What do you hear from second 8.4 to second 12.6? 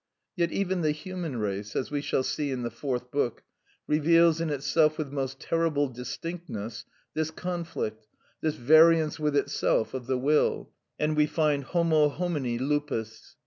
this variance with itself of the will, and we find homo homini